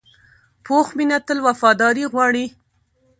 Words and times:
پوخ 0.65 0.87
مینه 0.97 1.17
تل 1.27 1.37
وفاداري 1.47 2.05
غواړي 2.13 2.45